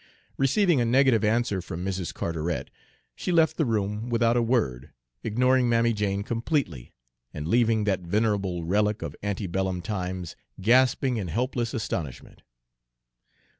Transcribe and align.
Receiving 0.35 0.81
a 0.81 0.85
negative 0.85 1.23
answer 1.23 1.61
from 1.61 1.85
Mrs. 1.85 2.11
Carteret, 2.11 2.71
she 3.13 3.31
left 3.31 3.55
the 3.55 3.67
room 3.67 4.09
without 4.09 4.35
a 4.35 4.41
word, 4.41 4.89
ignoring 5.21 5.69
Mammy 5.69 5.93
Jane 5.93 6.23
completely, 6.23 6.91
and 7.35 7.47
leaving 7.47 7.83
that 7.83 7.99
venerable 7.99 8.63
relic 8.63 9.03
of 9.03 9.15
ante 9.21 9.45
bellum 9.45 9.79
times 9.79 10.35
gasping 10.59 11.17
in 11.17 11.27
helpless 11.27 11.75
astonishment. 11.75 12.41